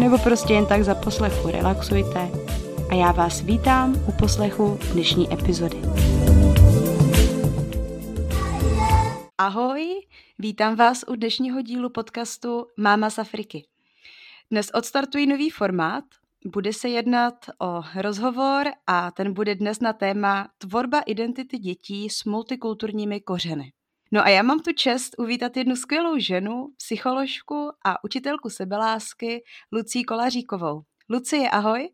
[0.00, 2.30] nebo prostě jen tak za poslechu relaxujte
[2.90, 5.76] a já vás vítám u poslechu dnešní epizody.
[9.38, 10.00] Ahoj,
[10.38, 13.64] vítám vás u dnešního dílu podcastu Máma z Afriky.
[14.50, 16.04] Dnes odstartuji nový formát,
[16.46, 22.24] bude se jednat o rozhovor a ten bude dnes na téma tvorba identity dětí s
[22.24, 23.72] multikulturními kořeny.
[24.12, 30.04] No a já mám tu čest uvítat jednu skvělou ženu, psycholožku a učitelku sebelásky Lucí
[30.04, 30.82] Kolaříkovou.
[31.10, 31.88] Lucie, ahoj.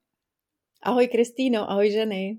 [0.82, 2.38] Ahoj Kristýno, ahoj ženy.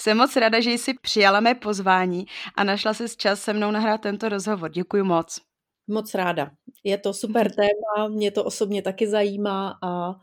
[0.00, 4.00] Jsem moc ráda, že jsi přijala mé pozvání a našla si čas se mnou nahrát
[4.00, 4.70] tento rozhovor.
[4.70, 5.40] Děkuji moc.
[5.88, 6.50] Moc ráda.
[6.84, 10.14] Je to super téma, mě to osobně taky zajímá a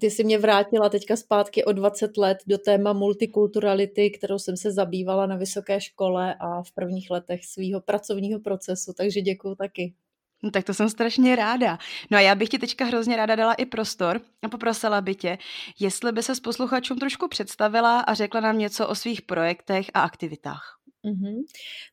[0.00, 4.72] ty si mě vrátila teďka zpátky o 20 let do téma multikulturality, kterou jsem se
[4.72, 9.94] zabývala na vysoké škole a v prvních letech svého pracovního procesu, takže děkuji taky.
[10.42, 11.78] No, tak to jsem strašně ráda.
[12.10, 15.38] No a já bych ti teďka hrozně ráda dala i prostor a poprosila by tě,
[15.80, 20.00] jestli by se s posluchačům trošku představila a řekla nám něco o svých projektech a
[20.00, 20.81] aktivitách.
[21.04, 21.42] Mm-hmm.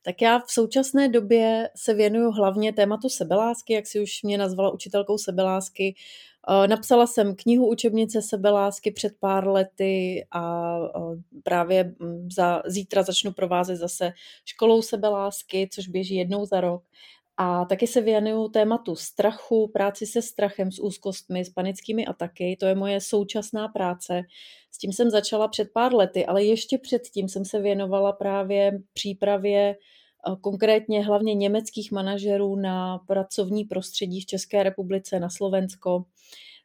[0.02, 4.70] Tak já v současné době se věnuju hlavně tématu sebelásky, jak si už mě nazvala
[4.70, 5.94] učitelkou sebelásky.
[6.48, 13.02] Eh, napsala jsem knihu učebnice sebelásky před pár lety a eh, právě mm, za, zítra
[13.02, 14.12] začnu provázet zase
[14.44, 16.82] školou sebelásky, což běží jednou za rok.
[17.42, 22.56] A taky se věnuju tématu strachu, práci se strachem, s úzkostmi, s panickými ataky.
[22.60, 24.22] To je moje současná práce.
[24.70, 29.70] S tím jsem začala před pár lety, ale ještě předtím jsem se věnovala právě přípravě
[29.70, 36.04] eh, konkrétně hlavně německých manažerů na pracovní prostředí v České republice, na Slovensko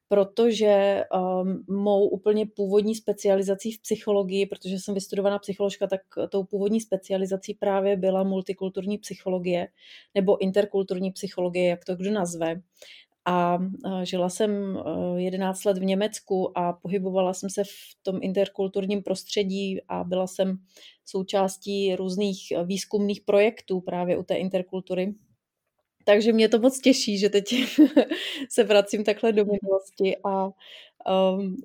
[0.07, 6.81] protože um, mou úplně původní specializací v psychologii, protože jsem vystudovaná psycholožka, tak tou původní
[6.81, 9.67] specializací právě byla multikulturní psychologie
[10.15, 12.61] nebo interkulturní psychologie, jak to kdo nazve.
[13.27, 13.57] A
[14.03, 14.79] žila jsem
[15.15, 20.57] 11 let v Německu a pohybovala jsem se v tom interkulturním prostředí a byla jsem
[21.05, 25.13] součástí různých výzkumných projektů právě u té interkultury.
[26.05, 27.55] Takže mě to moc těší, že teď
[28.49, 30.49] se vracím takhle do minulosti a
[31.35, 31.55] um,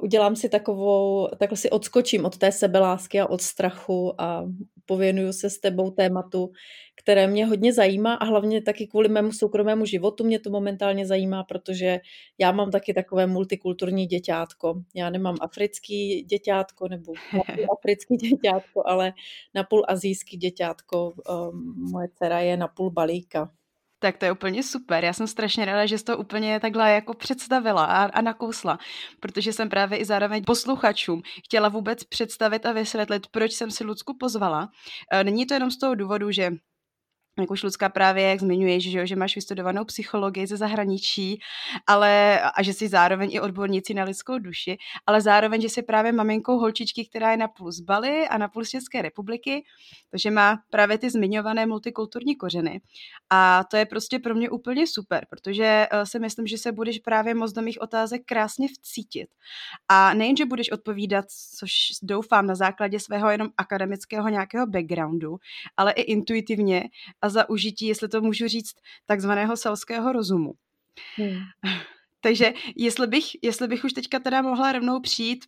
[0.00, 4.44] udělám si takovou, takhle si odskočím od té sebelásky a od strachu a
[4.86, 6.52] pověnuju se s tebou tématu,
[6.96, 11.44] které mě hodně zajímá a hlavně taky kvůli mému soukromému životu mě to momentálně zajímá,
[11.44, 12.00] protože
[12.38, 14.82] já mám taky takové multikulturní děťátko.
[14.94, 17.12] Já nemám africký děťátko nebo
[17.78, 19.12] africký děťátko, ale
[19.54, 21.12] napůl azijský děťátko.
[21.52, 23.50] Um, moje dcera je napůl balíka.
[24.02, 25.04] Tak to je úplně super.
[25.04, 28.78] Já jsem strašně ráda, že jsi to úplně takhle jako představila a, a nakousla,
[29.20, 34.16] protože jsem právě i zároveň posluchačům chtěla vůbec představit a vysvětlit, proč jsem si Lucku
[34.20, 34.68] pozvala.
[35.12, 36.50] E, není to jenom z toho důvodu, že
[37.38, 41.38] jak už Lucka právě, jak zmiňuješ, že, že máš vystudovanou psychologii ze zahraničí,
[41.86, 44.76] ale a že jsi zároveň i odborníci na lidskou duši,
[45.06, 48.48] ale zároveň, že jsi právě maminkou holčičky, která je na půl z Bali a na
[48.48, 49.64] půl z České republiky,
[50.10, 52.80] takže má právě ty zmiňované multikulturní kořeny.
[53.30, 56.98] A to je prostě pro mě úplně super, protože uh, si myslím, že se budeš
[56.98, 59.28] právě moc do mých otázek krásně vcítit.
[59.88, 61.24] A nejen, že budeš odpovídat,
[61.58, 61.70] což
[62.02, 65.36] doufám na základě svého jenom akademického nějakého backgroundu,
[65.76, 66.84] ale i intuitivně
[67.22, 68.74] a za užití, jestli to můžu říct,
[69.06, 70.52] takzvaného selského rozumu.
[71.16, 71.38] Hmm.
[72.20, 75.44] Takže jestli bych, jestli bych už teďka teda mohla rovnou přijít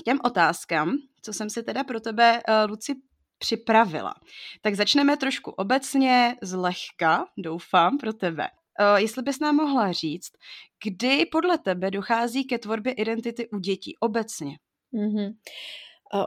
[0.00, 2.94] k těm otázkám, co jsem si teda pro tebe, uh, Luci,
[3.38, 4.14] připravila.
[4.60, 8.48] Tak začneme trošku obecně, zlehka, doufám, pro tebe.
[8.80, 10.32] Uh, jestli bys nám mohla říct,
[10.84, 14.58] kdy podle tebe dochází ke tvorbě identity u dětí obecně?
[14.94, 15.32] Mm-hmm.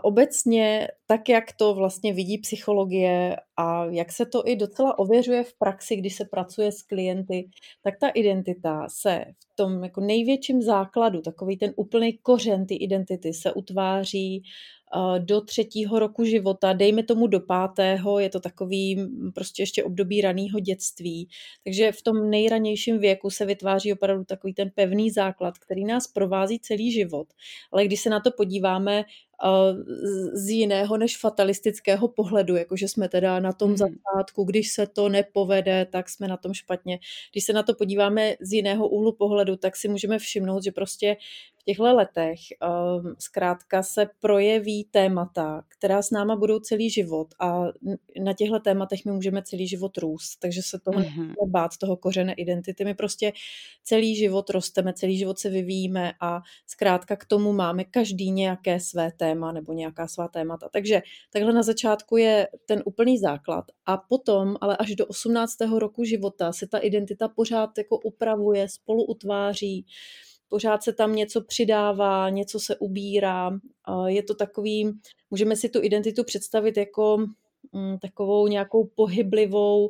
[0.01, 5.53] Obecně, tak jak to vlastně vidí psychologie a jak se to i docela ověřuje v
[5.53, 7.49] praxi, když se pracuje s klienty,
[7.81, 13.33] tak ta identita se v tom jako největším základu, takový ten úplný kořen ty identity
[13.33, 14.43] se utváří
[15.19, 18.99] do třetího roku života, dejme tomu do pátého, je to takový
[19.35, 21.29] prostě ještě období raného dětství.
[21.63, 26.59] Takže v tom nejranějším věku se vytváří opravdu takový ten pevný základ, který nás provází
[26.59, 27.27] celý život.
[27.71, 29.05] Ale když se na to podíváme
[30.33, 33.77] z jiného než fatalistického pohledu, jakože jsme teda na tom hmm.
[33.77, 36.99] začátku, když se to nepovede, tak jsme na tom špatně.
[37.31, 41.17] Když se na to podíváme z jiného úhlu pohledu, tak si můžeme všimnout, že prostě
[41.63, 47.63] v těchto letech um, zkrátka se projeví témata, která s náma budou celý život a
[48.23, 51.17] na těchto tématech my můžeme celý život růst, takže se toho mm-hmm.
[51.17, 52.85] nemůžeme bát, toho kořene identity.
[52.85, 53.33] My prostě
[53.83, 59.11] celý život rosteme, celý život se vyvíjíme a zkrátka k tomu máme každý nějaké své
[59.11, 60.69] téma nebo nějaká svá témata.
[60.73, 61.01] Takže
[61.33, 65.53] takhle na začátku je ten úplný základ a potom, ale až do 18.
[65.77, 69.85] roku života se ta identita pořád jako upravuje, spolu utváří,
[70.53, 73.51] pořád se tam něco přidává, něco se ubírá.
[74.05, 74.91] Je to takový,
[75.31, 77.17] můžeme si tu identitu představit jako
[77.71, 79.89] mm, takovou nějakou pohyblivou,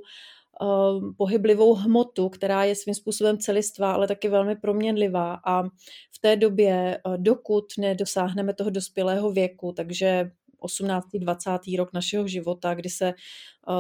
[1.18, 5.40] pohyblivou hmotu, která je svým způsobem celistvá, ale taky velmi proměnlivá.
[5.46, 5.64] A
[6.12, 11.08] v té době, dokud nedosáhneme toho dospělého věku, takže 18.
[11.14, 11.52] 20.
[11.78, 13.14] rok našeho života, kdy se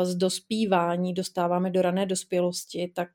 [0.04, 3.10] z dospívání dostáváme do rané dospělosti, tak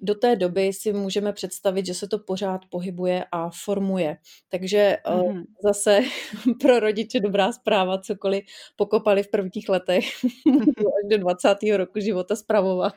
[0.00, 4.16] do té doby si můžeme představit, že se to pořád pohybuje a formuje.
[4.48, 5.44] Takže mm-hmm.
[5.64, 6.00] zase
[6.60, 8.44] pro rodiče dobrá zpráva, cokoliv
[8.76, 10.04] pokopali v prvních letech,
[10.48, 11.56] až do 20.
[11.76, 12.94] roku života zpravovat.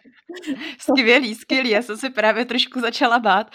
[0.80, 1.70] Skvělý, skvělý.
[1.70, 3.52] Já jsem se právě trošku začala bát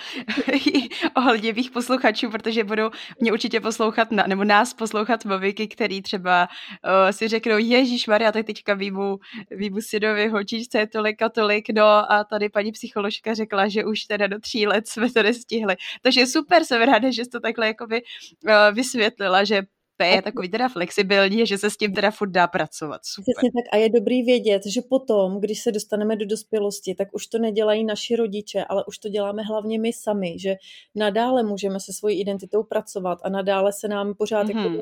[1.17, 7.11] ohledně mých posluchačů, protože budou mě určitě poslouchat, nebo nás poslouchat maminky, který třeba uh,
[7.11, 9.19] si řeknou, Ježíš Maria, tak teďka výbu,
[9.50, 14.04] výbu synovi holčičce je tolik a tolik, no a tady paní psycholožka řekla, že už
[14.04, 15.76] teda do tří let jsme to nestihli.
[16.02, 19.62] Takže super, jsem ráda, že jsi to takhle jakoby uh, vysvětlila, že
[19.96, 23.00] P je takový teda flexibilní, že se s tím teda furt dá pracovat.
[23.04, 23.34] Super.
[23.34, 27.26] Přesně tak a je dobrý vědět, že potom, když se dostaneme do dospělosti, tak už
[27.26, 30.54] to nedělají naši rodiče, ale už to děláme hlavně my sami, že
[30.94, 34.56] nadále můžeme se svojí identitou pracovat a nadále se nám pořád mm-hmm.
[34.56, 34.81] jako mhm.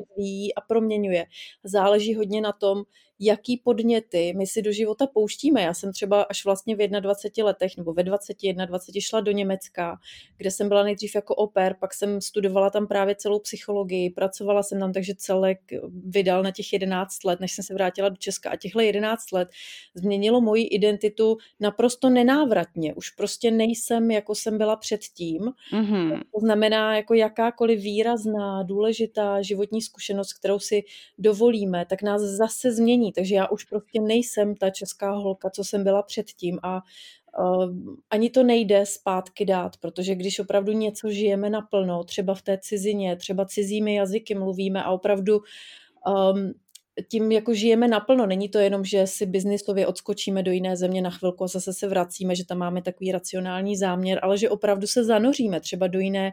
[0.55, 1.25] a proměňuje.
[1.63, 2.83] Záleží hodně na tom,
[3.19, 5.61] jaký podněty my si do života pouštíme.
[5.61, 9.99] Já jsem třeba až vlastně v 21 letech nebo ve 21, 20 šla do Německa,
[10.37, 14.79] kde jsem byla nejdřív jako oper, pak jsem studovala tam právě celou psychologii, pracovala jsem
[14.79, 15.59] tam, takže celek
[16.05, 18.49] vydal na těch 11 let, než jsem se vrátila do Česka.
[18.49, 19.49] A těchhle 11 let
[19.95, 22.93] změnilo moji identitu naprosto nenávratně.
[22.93, 25.41] Už prostě nejsem, jako jsem byla předtím.
[25.73, 26.21] Mm-hmm.
[26.33, 30.83] To znamená, jako jakákoliv výrazná, důležitá životní zkušenost, kterou si
[31.17, 35.83] dovolíme, tak nás zase změní takže já už prostě nejsem ta česká holka, co jsem
[35.83, 36.81] byla předtím a
[37.39, 37.75] uh,
[38.09, 43.15] ani to nejde zpátky dát, protože když opravdu něco žijeme naplno, třeba v té cizině,
[43.15, 45.41] třeba cizími jazyky mluvíme a opravdu
[46.07, 46.53] um,
[47.09, 48.25] tím jako žijeme naplno.
[48.25, 51.87] Není to jenom, že si biznisově odskočíme do jiné země na chvilku a zase se
[51.87, 56.31] vracíme, že tam máme takový racionální záměr, ale že opravdu se zanoříme třeba do jiné,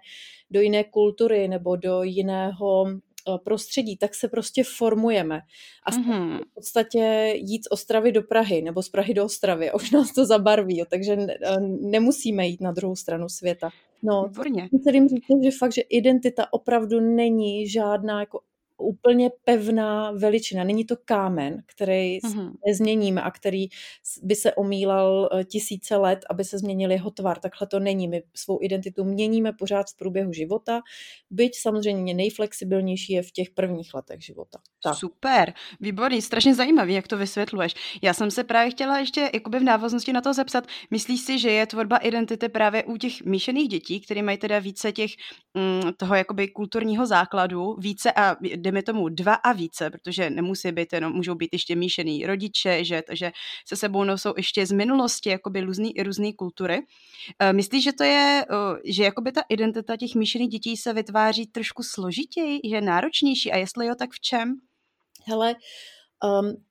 [0.51, 5.41] do jiné kultury nebo do jiného Eh, prostředí, tak se prostě formujeme.
[5.87, 6.39] A mm-hmm.
[6.39, 10.27] v podstatě jít z Ostravy do Prahy nebo z Prahy do Ostravy, už nás to
[10.27, 13.71] zabarví, jo, takže eh, nemusíme jít na druhou stranu světa.
[14.03, 14.69] No, Výborně.
[14.69, 18.41] Chci říct, že fakt, že identita opravdu není žádná jako
[18.81, 20.65] úplně pevná veličina.
[20.65, 22.53] Není to kámen, který mm-hmm.
[22.67, 23.67] nezměníme a který
[24.23, 27.39] by se omílal eh, tisíce let, aby se změnil jeho tvar.
[27.39, 28.09] Takhle to není.
[28.09, 30.81] My svou identitu měníme pořád v průběhu života,
[31.31, 34.59] byť samozřejmě nejflexibilnější je v těch prvních letech života.
[34.83, 34.95] Tak.
[34.95, 37.75] Super, výborný, strašně zajímavý, jak to vysvětluješ.
[38.03, 41.51] Já jsem se právě chtěla ještě jakoby v návaznosti na to zepsat, myslíš si, že
[41.51, 45.11] je tvorba identity právě u těch míšených dětí, které mají teda více těch
[45.55, 48.37] mm, toho jakoby kulturního základu, více a
[48.71, 53.03] dejme tomu dva a více, protože nemusí být jenom, můžou být ještě míšený rodiče, že,
[53.07, 53.33] takže
[53.69, 56.83] se sebou nosou ještě z minulosti jakoby různý, různý kultury.
[57.39, 61.47] Eh, myslíš, že to je, eh, že jakoby ta identita těch míšených dětí se vytváří
[61.47, 64.55] trošku složitěji, že je náročnější a jestli jo, tak v čem?
[65.27, 65.55] Hele,
[66.25, 66.65] um,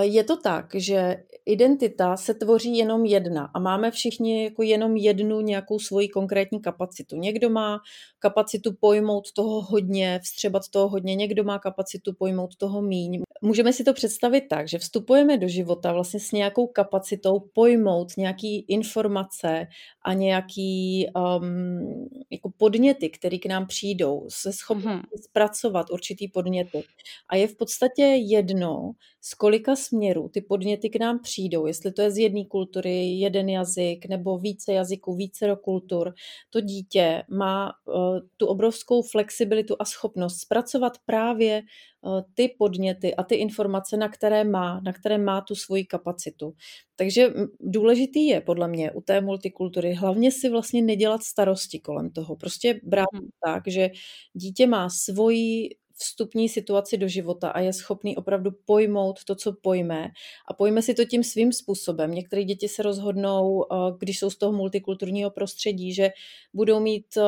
[0.00, 1.16] je to tak, že
[1.52, 7.16] identita se tvoří jenom jedna a máme všichni jako jenom jednu nějakou svoji konkrétní kapacitu.
[7.16, 7.80] Někdo má
[8.18, 13.22] kapacitu pojmout toho hodně, vstřebat toho hodně, někdo má kapacitu pojmout toho míň.
[13.42, 18.64] Můžeme si to představit tak, že vstupujeme do života vlastně s nějakou kapacitou pojmout nějaký
[18.68, 19.66] informace
[20.02, 25.02] a nějaký um, jako podněty, které k nám přijdou, se schopni mm-hmm.
[25.22, 26.84] zpracovat určitý podněty.
[27.28, 32.02] A je v podstatě jedno, z kolika směrů ty podněty k nám přijdou, jestli to
[32.02, 36.14] je z jedné kultury, jeden jazyk nebo více jazyků, více kultur.
[36.50, 41.62] To dítě má uh, tu obrovskou flexibilitu a schopnost zpracovat právě
[42.02, 46.54] uh, ty podněty a ty informace, na které má, na které má tu svoji kapacitu.
[46.96, 52.36] Takže důležitý je podle mě u té multikultury hlavně si vlastně nedělat starosti kolem toho.
[52.36, 53.28] Prostě brát hmm.
[53.44, 53.90] tak, že
[54.34, 55.68] dítě má svoji
[56.00, 60.08] vstupní situaci do života a je schopný opravdu pojmout to, co pojme
[60.50, 62.10] a pojme si to tím svým způsobem.
[62.10, 66.10] Některé děti se rozhodnou, eh, když jsou z toho multikulturního prostředí, že
[66.54, 67.22] budou mít eh,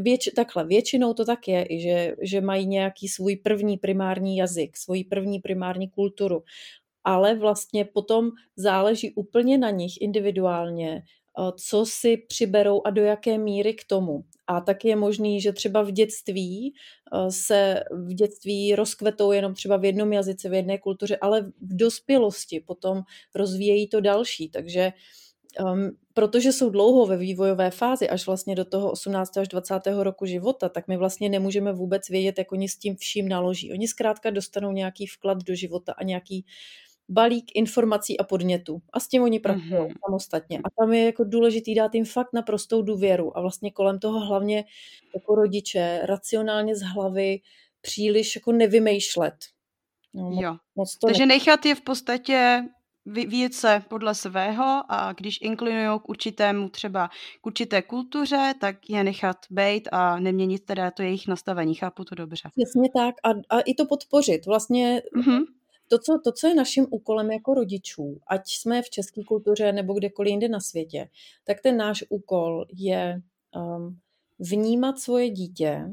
[0.00, 5.04] věč, takhle, většinou to tak je, že, že mají nějaký svůj první primární jazyk, svoji
[5.04, 6.42] první primární kulturu,
[7.04, 11.02] ale vlastně potom záleží úplně na nich individuálně,
[11.56, 14.24] co si přiberou a do jaké míry k tomu.
[14.46, 19.76] A tak je možný, že třeba v dětství eh, se v dětství rozkvetou jenom třeba
[19.76, 23.02] v jednom jazyce, v jedné kultuře, ale v dospělosti potom
[23.34, 24.48] rozvíjejí to další.
[24.48, 24.92] Takže
[25.60, 29.36] um, protože jsou dlouho ve vývojové fázi, až vlastně do toho 18.
[29.36, 29.74] až 20.
[29.86, 33.72] roku života, tak my vlastně nemůžeme vůbec vědět, jak oni s tím vším naloží.
[33.72, 36.46] Oni zkrátka dostanou nějaký vklad do života a nějaký
[37.08, 38.82] balík informací a podnětů.
[38.92, 39.94] A s tím oni pracují mm-hmm.
[40.06, 40.58] samostatně.
[40.64, 44.64] A tam je jako důležitý dát jim fakt naprostou důvěru a vlastně kolem toho hlavně
[45.14, 47.40] jako rodiče racionálně z hlavy
[47.80, 49.34] příliš jako nevymýšlet.
[50.14, 50.56] No, jo.
[50.76, 51.34] Moc to Takže ne...
[51.34, 52.62] nechat je v podstatě
[53.06, 59.04] vyvíjet se podle svého a když inklinují k určitému třeba k určité kultuře, tak je
[59.04, 61.74] nechat být a neměnit teda to jejich nastavení.
[61.74, 62.48] Chápu to dobře.
[62.56, 64.46] Přesně tak a, a i to podpořit.
[64.46, 65.44] Vlastně mm-hmm
[65.88, 69.94] to co, to, co je naším úkolem jako rodičů, ať jsme v české kultuře nebo
[69.94, 71.08] kdekoliv jinde na světě,
[71.44, 73.20] tak ten náš úkol je
[73.56, 73.98] um,
[74.38, 75.84] vnímat svoje dítě,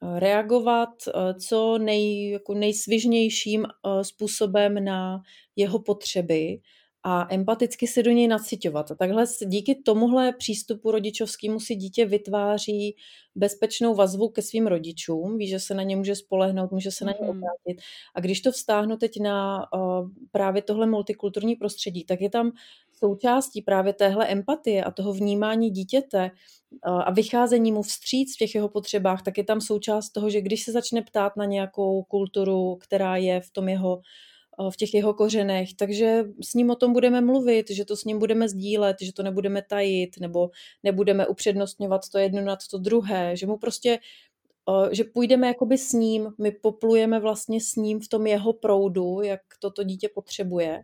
[0.00, 5.22] uh, reagovat uh, co nej, jako nejsvižnějším uh, způsobem na
[5.56, 6.58] jeho potřeby
[7.08, 8.90] a empaticky se do něj naciťovat.
[8.90, 12.96] A takhle díky tomuhle přístupu rodičovskému si dítě vytváří
[13.34, 17.12] bezpečnou vazbu ke svým rodičům, ví, že se na ně může spolehnout, může se na
[17.12, 17.30] ně mhm.
[17.30, 17.82] obrátit.
[18.14, 22.52] A když to vztáhnu teď na uh, právě tohle multikulturní prostředí, tak je tam
[22.92, 26.30] součástí právě téhle empatie a toho vnímání dítěte
[26.88, 30.40] uh, a vycházení mu vstříc v těch jeho potřebách, tak je tam součást toho, že
[30.40, 34.00] když se začne ptát na nějakou kulturu, která je v tom jeho
[34.70, 38.18] v těch jeho kořenech, takže s ním o tom budeme mluvit, že to s ním
[38.18, 40.50] budeme sdílet, že to nebudeme tajit, nebo
[40.82, 43.98] nebudeme upřednostňovat to jedno nad to druhé, že mu prostě
[44.90, 49.40] že půjdeme jakoby s ním, my poplujeme vlastně s ním v tom jeho proudu, jak
[49.60, 50.82] toto dítě potřebuje.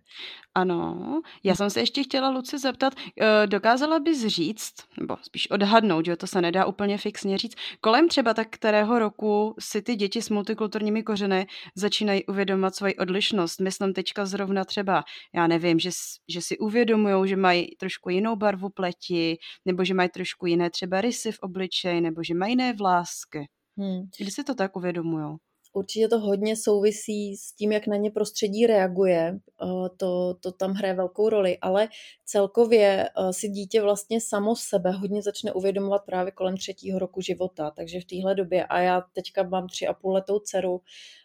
[0.54, 6.06] Ano, já jsem se ještě chtěla Luci zeptat, eh, dokázala bys říct, nebo spíš odhadnout,
[6.06, 10.22] že to se nedá úplně fixně říct, kolem třeba tak kterého roku si ty děti
[10.22, 13.60] s multikulturními kořeny začínají uvědomovat svoji odlišnost.
[13.60, 15.90] Myslím teďka zrovna třeba, já nevím, že,
[16.28, 21.00] že si uvědomují, že mají trošku jinou barvu pleti, nebo že mají trošku jiné třeba
[21.00, 23.48] rysy v obličeji, nebo že mají jiné vlásky.
[23.78, 24.08] Hmm.
[24.18, 25.36] Kdy si to tak uvědomují?
[25.74, 29.38] Určitě to hodně souvisí s tím, jak na ně prostředí reaguje.
[29.62, 31.88] Eh, to, to tam hraje velkou roli, ale
[32.24, 37.70] celkově eh, si dítě vlastně samo sebe hodně začne uvědomovat právě kolem třetího roku života.
[37.70, 40.80] Takže v téhle době, a já teďka mám tři a půl letou dceru,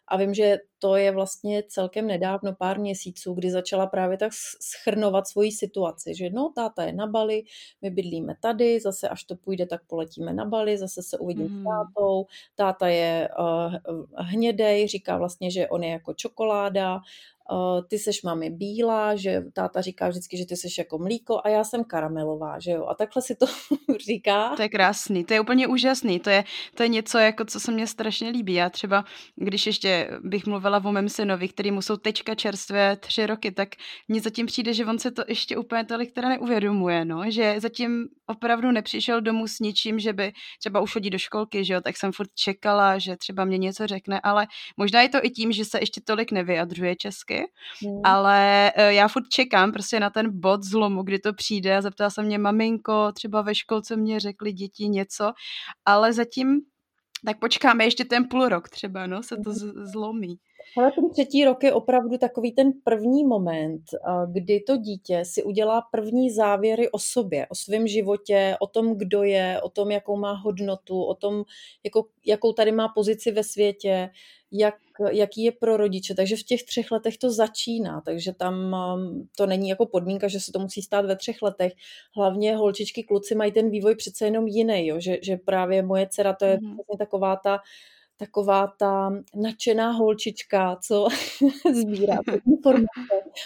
[0.08, 4.32] a vím, že to je vlastně celkem nedávno, pár měsíců, kdy začala právě tak
[4.62, 7.44] schrnovat svoji situaci, že no, táta je na Bali,
[7.82, 11.50] my bydlíme tady, zase až to půjde, tak poletíme na Bali, zase se uvidím mm.
[11.50, 11.66] s hmm.
[11.66, 13.74] tátou, táta je uh,
[14.18, 17.00] hnědej, říká vlastně, že on je jako čokoláda,
[17.52, 21.50] uh, ty seš mami bílá, že táta říká vždycky, že ty seš jako mlíko a
[21.50, 22.86] já jsem karamelová, že jo.
[22.86, 23.46] A takhle si to
[24.08, 24.56] říká.
[24.56, 26.44] To je krásný, to je úplně úžasný, to je,
[26.76, 28.54] to je něco, jako co se mně strašně líbí.
[28.54, 29.06] Já třeba,
[29.36, 33.70] když ještě bych mluvila o mém synovi, který mu jsou teďka čerstvé tři roky, tak
[34.08, 38.08] mně zatím přijde, že on se to ještě úplně tolik teda neuvědomuje, no, že zatím
[38.26, 41.98] opravdu nepřišel domů s ničím, že by třeba už chodí do školky, že jo, tak
[41.98, 44.48] jsem furt čekala, že třeba mě něco řekne, ale
[44.78, 47.44] možná je to i tím, že se ještě tolik nevyjadřuje česky,
[47.84, 48.02] mm.
[48.04, 52.10] ale uh, já furt čekám prostě na ten bod zlomu, kdy to přijde a zeptala
[52.10, 55.32] se mě maminko, třeba ve školce mě řekli děti něco,
[55.86, 56.62] ale zatím
[57.26, 60.38] tak počkáme ještě ten půl rok třeba, no, se to z- zlomí.
[60.78, 63.82] Ale ten třetí rok je opravdu takový ten první moment,
[64.32, 69.24] kdy to dítě si udělá první závěry o sobě, o svém životě, o tom, kdo
[69.24, 71.44] je, o tom, jakou má hodnotu, o tom,
[71.84, 74.10] jako, jakou tady má pozici ve světě,
[74.52, 74.76] jak,
[75.12, 76.16] jaký je pro rodiče.
[76.16, 78.54] Takže v těch třech letech to začíná, takže tam
[78.96, 81.74] um, to není jako podmínka, že se to musí stát ve třech letech.
[82.16, 85.00] Hlavně holčičky, kluci mají ten vývoj přece jenom jiný, jo?
[85.00, 86.98] Že, že právě moje dcera, to je mm-hmm.
[86.98, 87.60] taková ta
[88.18, 91.08] taková ta nadšená holčička, co
[91.74, 92.88] sbírá informace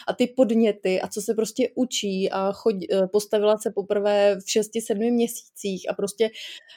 [0.07, 4.51] a ty podněty a co se prostě učí a chod, eh, postavila se poprvé v
[4.51, 6.29] šesti, sedmi měsících a prostě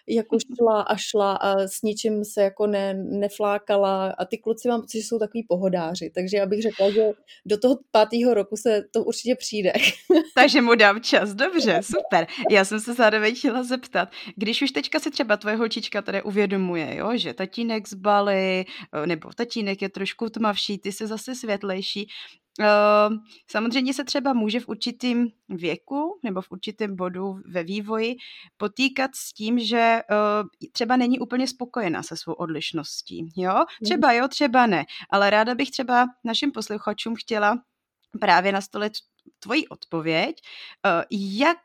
[0.08, 4.80] jako šla a šla a s ničím se jako ne, neflákala a ty kluci mám
[4.80, 7.10] pocit, že jsou takový pohodáři, takže já bych řekla, že
[7.46, 9.72] do toho pátého roku se to určitě přijde.
[10.34, 12.26] takže mu dám čas, dobře, super.
[12.50, 16.96] Já jsem se zároveň chtěla zeptat, když už teďka si třeba tvoje holčička tady uvědomuje,
[16.96, 21.34] jo, že tatínek tatínek z Bali, eh, nebo tatínek je trošku tmavší, ty se zase
[21.34, 22.08] světlejší.
[22.60, 23.16] Uh,
[23.50, 28.16] samozřejmě se třeba může v určitém věku nebo v určitém bodu ve vývoji
[28.56, 33.26] potýkat s tím, že uh, třeba není úplně spokojená se svou odlišností.
[33.36, 33.54] Jo?
[33.54, 33.84] Mhm.
[33.84, 34.84] Třeba jo, třeba ne.
[35.10, 37.58] Ale ráda bych třeba našim posluchačům chtěla
[38.20, 38.92] právě nastolit
[39.40, 40.36] tvoji odpověď,
[40.86, 41.58] uh, jak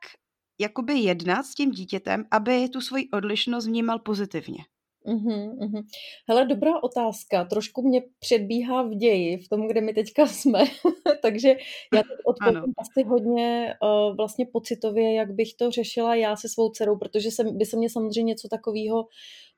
[0.59, 4.65] jakoby jednat s tím dítětem, aby tu svoji odlišnost vnímal pozitivně.
[5.09, 5.83] Uhum, uhum.
[6.27, 7.45] Hele, dobrá otázka.
[7.45, 10.59] Trošku mě předbíhá v ději, v tom, kde my teďka jsme.
[11.21, 11.49] Takže
[11.93, 16.69] já teď odpovím asi hodně uh, vlastně pocitově, jak bych to řešila já se svou
[16.69, 19.07] dcerou, protože se, by se mě samozřejmě něco takového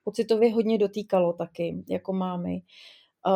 [0.04, 2.62] pocitově hodně dotýkalo taky, jako mámy.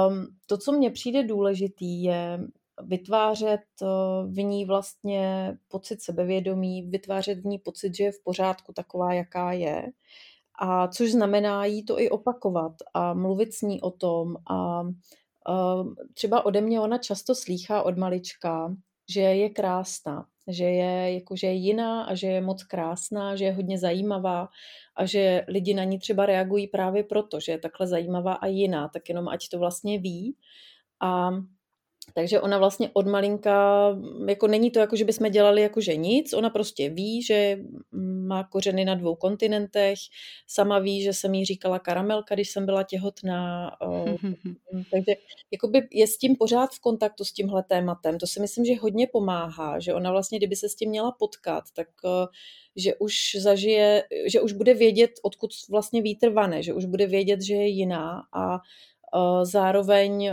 [0.08, 2.40] Um, to, co mně přijde důležitý, je
[2.84, 8.74] vytvářet uh, v ní vlastně pocit sebevědomí, vytvářet v ní pocit, že je v pořádku
[8.74, 9.92] taková, jaká je
[10.60, 14.36] a což znamená jí to i opakovat a mluvit s ní o tom.
[14.50, 14.84] A,
[16.14, 18.76] třeba ode mě ona často slýchá od malička,
[19.10, 23.46] že je krásná, že je, jako, že je jiná a že je moc krásná, že
[23.46, 24.50] je hodně zajímavá
[24.96, 28.90] a že lidi na ní třeba reagují právě proto, že je takhle zajímavá a jiná,
[28.90, 30.36] tak jenom ať to vlastně ví.
[31.00, 31.30] A
[32.14, 33.90] takže ona vlastně od malinka,
[34.28, 37.58] jako není to jako, že bychom dělali jakože nic, ona prostě ví, že
[38.28, 40.00] má kořeny na dvou kontinentech,
[40.48, 43.72] sama ví, že jsem jí říkala karamelka, když jsem byla těhotná,
[44.92, 45.16] takže
[45.52, 49.08] jakoby je s tím pořád v kontaktu s tímhle tématem, to si myslím, že hodně
[49.08, 51.88] pomáhá, že ona vlastně, kdyby se s tím měla potkat, tak
[52.76, 57.42] že už zažije, že už bude vědět, odkud vlastně vítr vane, že už bude vědět,
[57.42, 58.60] že je jiná a
[59.44, 60.32] zároveň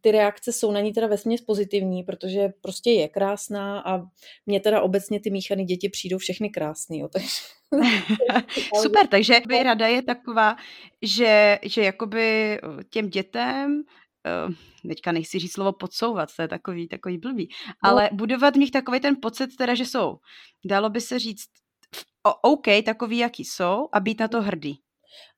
[0.00, 4.02] ty reakce jsou na ní teda vesměs pozitivní, protože prostě je krásná a
[4.46, 6.98] mě teda obecně ty míchané děti přijdou všechny krásný.
[6.98, 7.28] Jo, takže...
[8.82, 10.56] Super, takže by rada je taková,
[11.02, 13.82] že, že jakoby eh, těm dětem
[14.46, 14.54] uh,
[14.88, 17.74] teďka nechci říct slovo podsouvat, to je takový, takový blbý, no.
[17.82, 20.16] ale budovat v nich takový ten pocit teda, že jsou,
[20.64, 21.46] dalo by se říct,
[22.42, 24.78] OK, takový, jaký jsou a být na to hrdý.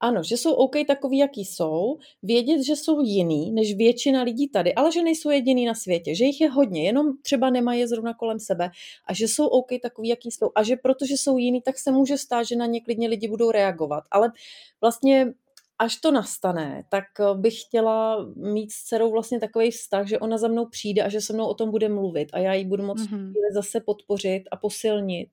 [0.01, 4.75] Ano, že jsou OK takový, jaký jsou, vědět, že jsou jiný než většina lidí tady,
[4.75, 8.15] ale že nejsou jediný na světě, že jich je hodně, jenom třeba nemají je zrovna
[8.15, 8.71] kolem sebe
[9.07, 12.19] a že jsou OK takový, jaký jsou a že protože jsou jiný, tak se může
[12.19, 14.05] stát, že na ně klidně lidi budou reagovat.
[14.11, 14.33] Ale
[14.81, 15.33] vlastně
[15.79, 20.39] až to nastane, tak eh, bych chtěla mít s dcerou vlastně takový vztah, že ona
[20.39, 22.83] za mnou přijde a že se mnou o tom bude mluvit a já ji budu
[22.83, 23.33] moct mm-hmm.
[23.55, 25.29] zase podpořit a posilnit.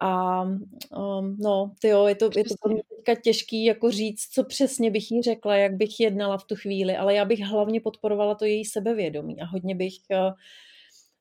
[0.00, 4.44] A um, no, tyjo, je to, je to pro mě teďka těžký jako říct, co
[4.44, 8.34] přesně bych jí řekla, jak bych jednala v tu chvíli, ale já bych hlavně podporovala
[8.34, 10.32] to její sebevědomí a hodně bych, uh,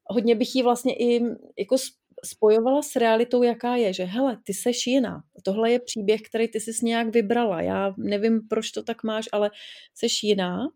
[0.05, 1.21] hodně bych jí vlastně i
[1.59, 1.75] jako
[2.25, 5.23] spojovala s realitou, jaká je, že hele, ty seš jiná.
[5.43, 7.61] Tohle je příběh, který ty jsi nějak vybrala.
[7.61, 9.51] Já nevím, proč to tak máš, ale
[9.95, 10.67] seš jiná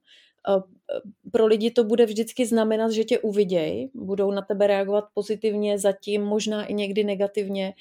[1.32, 6.24] pro lidi to bude vždycky znamenat, že tě uvidějí, budou na tebe reagovat pozitivně, zatím
[6.24, 7.74] možná i někdy negativně.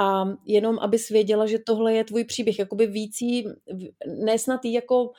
[0.00, 3.44] A jenom, aby věděla, že tohle je tvůj příběh, jakoby vící,
[4.24, 5.12] nesnad jí jako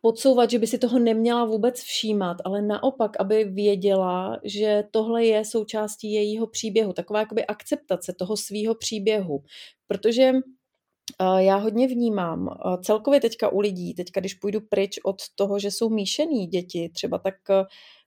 [0.00, 5.44] podsouvat, že by si toho neměla vůbec všímat, ale naopak, aby věděla, že tohle je
[5.44, 9.42] součástí jejího příběhu, taková jakoby akceptace toho svýho příběhu.
[9.86, 10.32] Protože
[11.38, 12.48] já hodně vnímám,
[12.82, 17.18] celkově teďka u lidí, teďka když půjdu pryč od toho, že jsou míšený děti třeba,
[17.18, 17.64] tak eh,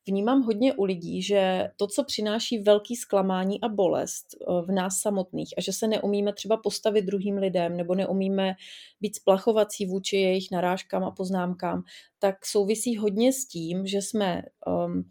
[0.08, 5.00] vnímám hodně u lidí, že to, co přináší velký zklamání a bolest eh, v nás
[5.00, 8.54] samotných a že se neumíme třeba postavit druhým lidem nebo neumíme
[9.02, 11.84] být splachovací vůči jejich narážkám a poznámkám,
[12.20, 15.04] tak souvisí hodně s tím, že jsme um,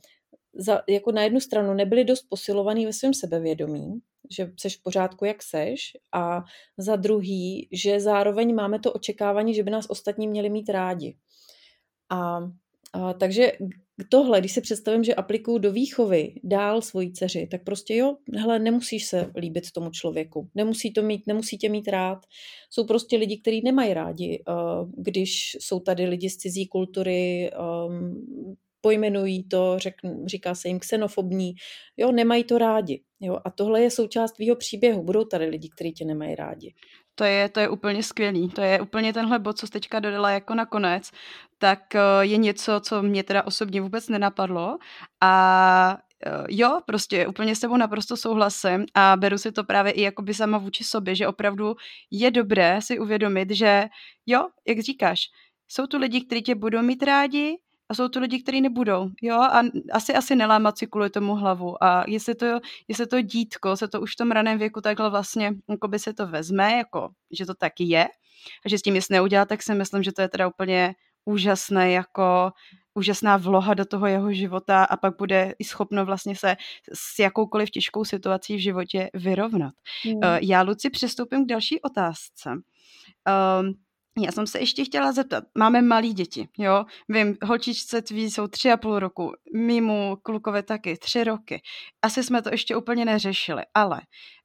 [0.57, 5.25] za, jako na jednu stranu nebyli dost posilovaný ve svém sebevědomí, že seš v pořádku,
[5.25, 6.45] jak seš, a
[6.79, 11.17] za druhý, že zároveň máme to očekávání, že by nás ostatní měli mít rádi.
[12.11, 12.41] A
[12.95, 13.53] A, takže
[14.09, 18.59] tohle, když si představím, že aplikuju do výchovy dál svoji dceři, tak prostě jo, hele,
[18.59, 22.19] nemusíš se líbit tomu člověku, nemusí to mít, nemusí tě mít rád.
[22.71, 28.57] Jsou prostě lidi, kteří nemají rádi, uh, když jsou tady lidi z cizí kultury, um,
[28.85, 29.95] pojmenují to, řek,
[30.27, 31.55] říká se jim xenofobní,
[31.97, 33.03] jo, nemají to rádi.
[33.21, 35.03] Jo, a tohle je součást tvýho příběhu.
[35.03, 36.75] Budou tady lidi, kteří tě nemají rádi.
[37.15, 38.49] To je, to je úplně skvělý.
[38.49, 41.11] To je úplně tenhle bod, co jsi teďka dodala jako nakonec,
[41.59, 44.79] tak eh, je něco, co mě teda osobně vůbec nenapadlo
[45.21, 50.03] a eh, jo, prostě úplně s tebou naprosto souhlasím a beru si to právě i
[50.03, 51.75] jako by sama vůči sobě, že opravdu
[52.11, 53.85] je dobré si uvědomit, že
[54.27, 55.21] jo, jak říkáš,
[55.69, 57.57] jsou tu lidi, kteří tě budou mít rádi,
[57.89, 61.85] a jsou to lidi, kteří nebudou, jo, a asi asi nelámat si kvůli tomu hlavu
[61.85, 62.47] a jestli to,
[62.89, 66.13] jestli to dítko se to už v tom raném věku takhle vlastně, jako by se
[66.13, 68.05] to vezme, jako, že to taky je,
[68.67, 70.95] a že s tím nic neudělá, tak si myslím, že to je teda úplně
[71.25, 72.53] úžasné, jako
[72.95, 76.57] úžasná vloha do toho jeho života a pak bude i schopno vlastně se
[76.93, 79.75] s jakoukoliv těžkou situací v životě vyrovnat.
[80.07, 80.21] Mm.
[80.41, 82.51] Já, Luci, přestoupím k další otázce.
[82.51, 83.75] Um,
[84.19, 88.73] já jsem se ještě chtěla zeptat, máme malí děti, jo, vím, holčičce tví jsou tři
[88.73, 91.63] a půl roku, mimo klukové taky tři roky.
[92.03, 94.01] Asi jsme to ještě úplně neřešili, ale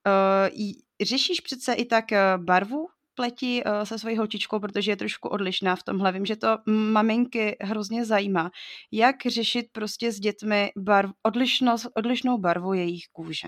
[0.08, 5.30] uh, řešíš přece i tak uh, barvu pleti uh, se svojí holčičkou, protože je trošku
[5.30, 6.12] odlišná v tomhle.
[6.12, 8.52] Vím, že to maminky hrozně zajímá.
[8.92, 13.48] Jak řešit prostě s dětmi barv, odlišnost, odlišnou barvu jejich kůže?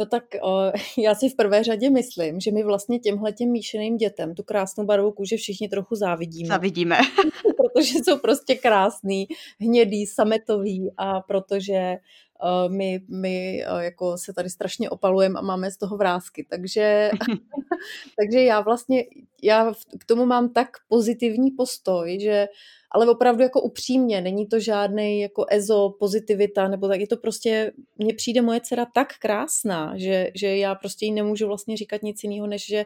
[0.00, 3.96] No tak o, já si v prvé řadě myslím, že my vlastně těmhle těm míšeným
[3.96, 6.48] dětem tu krásnou barvu kůže všichni trochu závidíme.
[6.48, 6.98] Závidíme.
[7.74, 9.28] protože jsou prostě krásný,
[9.60, 11.96] hnědý, sametový a protože
[12.42, 16.46] uh, my, my uh, jako se tady strašně opalujeme a máme z toho vrázky.
[16.50, 17.10] Takže,
[18.18, 19.04] takže já vlastně
[19.42, 22.48] já k tomu mám tak pozitivní postoj, že
[22.92, 27.72] ale opravdu jako upřímně, není to žádný jako ezo pozitivita, nebo tak je to prostě,
[27.98, 32.24] mně přijde moje dcera tak krásná, že, že já prostě jí nemůžu vlastně říkat nic
[32.24, 32.84] jiného, než že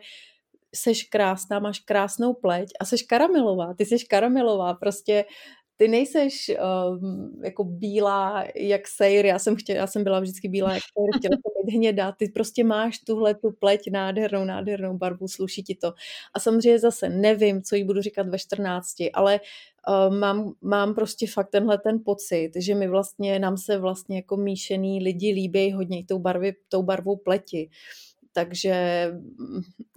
[0.74, 5.24] seš krásná, máš krásnou pleť a seš karamelová, ty seš karamelová, prostě
[5.76, 6.52] ty nejseš
[6.90, 11.18] um, jako bílá jak sejr, já jsem, chtěla, já jsem byla vždycky bílá jak sejr,
[11.18, 15.74] chtěla jsem být hnědá, ty prostě máš tuhle tu pleť nádhernou, nádhernou barvu, sluší ti
[15.74, 15.92] to.
[16.34, 19.40] A samozřejmě zase nevím, co jí budu říkat ve 14, ale
[19.88, 24.36] uh, mám, mám prostě fakt tenhle ten pocit, že my vlastně, nám se vlastně jako
[24.36, 27.70] míšený lidi líbí hodně tou, barvy, tou barvou pleti.
[28.34, 29.08] Takže,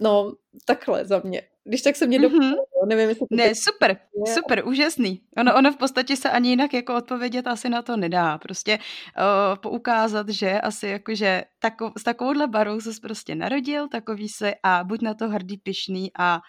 [0.00, 0.32] no,
[0.66, 1.42] takhle za mě.
[1.64, 2.54] Když tak se mě mm-hmm.
[2.86, 3.96] nevím, jestli Ne, super,
[4.26, 4.34] je.
[4.34, 5.20] super, úžasný.
[5.38, 8.38] Ono, ono v podstatě se ani jinak jako odpovědět asi na to nedá.
[8.38, 14.54] Prostě uh, poukázat, že asi jakože tako, s takovouhle barou se prostě narodil, takový se
[14.62, 16.40] a buď na to hrdý, pišný a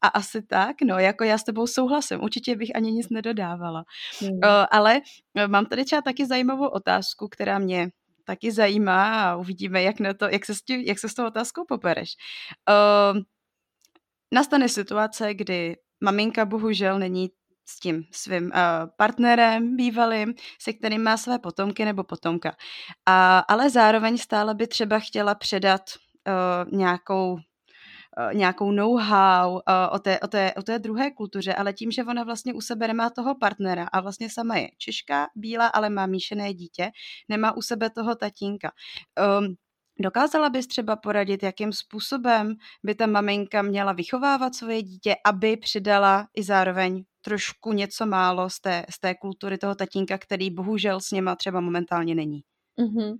[0.00, 3.84] a asi tak, no, jako já s tebou souhlasím, určitě bych ani nic nedodávala.
[4.22, 4.28] Mm.
[4.28, 5.00] Uh, ale
[5.46, 7.88] mám tady třeba taky zajímavou otázku, která mě
[8.26, 11.26] taky zajímá a uvidíme, jak, na to, jak, se, s tím, jak se s tou
[11.26, 12.10] otázkou popereš.
[12.68, 13.22] Uh,
[14.34, 17.30] nastane situace, kdy maminka bohužel není
[17.68, 18.50] s tím svým uh,
[18.96, 22.56] partnerem bývalým, se kterým má své potomky nebo potomka.
[23.06, 27.38] A, ale zároveň stále by třeba chtěla předat uh, nějakou
[28.32, 32.24] nějakou know-how eh, o té, o, té, o té druhé kultuře, ale tím, že ona
[32.24, 36.54] vlastně u sebe nemá toho partnera a vlastně sama je Češka, bílá, ale má míšené
[36.54, 36.90] dítě,
[37.28, 38.70] nemá u sebe toho tatínka.
[39.40, 39.56] Um,
[40.00, 46.28] Dokázala bys třeba poradit, jakým způsobem by ta maminka měla vychovávat svoje dítě, aby přidala
[46.34, 51.10] i zároveň trošku něco málo z té, z té kultury toho tatínka, který bohužel s
[51.10, 52.40] něma třeba momentálně není?
[52.78, 53.16] Mm-hmm.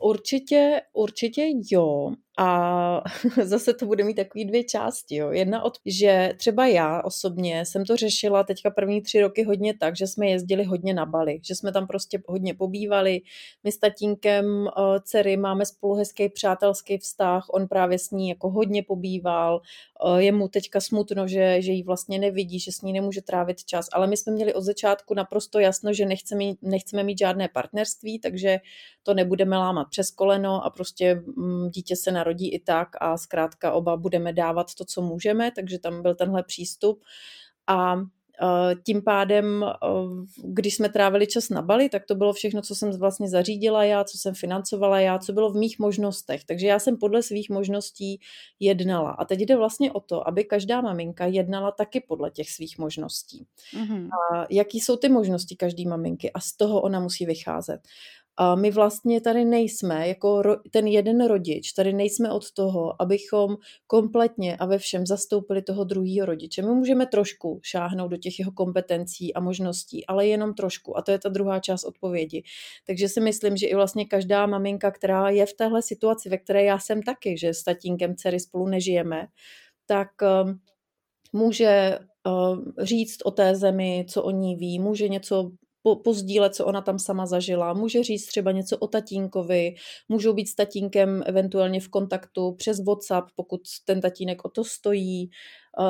[0.00, 2.12] Určitě, určitě jo.
[2.40, 3.02] A
[3.44, 5.16] zase to bude mít takový dvě části.
[5.16, 5.30] Jo.
[5.30, 9.96] Jedna od, že třeba já osobně jsem to řešila teďka první tři roky hodně tak,
[9.96, 13.20] že jsme jezdili hodně na Bali, že jsme tam prostě hodně pobývali.
[13.64, 14.68] My s tatínkem uh,
[15.02, 19.60] dcery máme spolu hezký přátelský vztah, on právě s ní jako hodně pobýval.
[20.04, 23.64] Uh, je mu teďka smutno, že, že ji vlastně nevidí, že s ní nemůže trávit
[23.64, 28.18] čas, ale my jsme měli od začátku naprosto jasno, že nechceme, nechceme mít žádné partnerství,
[28.18, 28.58] takže
[29.02, 33.16] to nebudeme lámat přes koleno a prostě mm, dítě se narodí narodí i tak a
[33.16, 37.02] zkrátka oba budeme dávat to, co můžeme, takže tam byl tenhle přístup.
[37.66, 39.68] A e, tím pádem, e,
[40.44, 44.04] když jsme trávili čas na Bali, tak to bylo všechno, co jsem vlastně zařídila já,
[44.04, 46.44] co jsem financovala já, co bylo v mých možnostech.
[46.44, 48.20] Takže já jsem podle svých možností
[48.60, 49.10] jednala.
[49.10, 53.46] A teď jde vlastně o to, aby každá maminka jednala taky podle těch svých možností.
[53.74, 54.08] Mm-hmm.
[54.12, 57.80] A jaký jsou ty možnosti každé maminky a z toho ona musí vycházet.
[58.40, 63.56] A my vlastně tady nejsme, jako ro, ten jeden rodič, tady nejsme od toho, abychom
[63.86, 66.62] kompletně a ve všem zastoupili toho druhého rodiče.
[66.62, 70.98] My můžeme trošku šáhnout do těch jeho kompetencí a možností, ale jenom trošku.
[70.98, 72.42] A to je ta druhá část odpovědi.
[72.86, 76.64] Takže si myslím, že i vlastně každá maminka, která je v téhle situaci, ve které
[76.64, 79.26] já jsem taky, že s tatínkem dcery spolu nežijeme,
[79.86, 80.60] tak um,
[81.32, 85.50] může uh, říct o té zemi, co o ní ví, může něco
[85.82, 87.72] po, pozdílet, co ona tam sama zažila.
[87.72, 89.74] Může říct třeba něco o tatínkovi,
[90.08, 95.30] můžou být s tatínkem eventuálně v kontaktu přes WhatsApp, pokud ten tatínek o to stojí.